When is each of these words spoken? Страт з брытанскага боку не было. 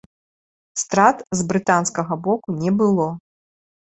Страт 0.83 1.17
з 1.41 1.43
брытанскага 1.51 2.13
боку 2.27 2.49
не 2.65 2.71
было. 2.83 3.05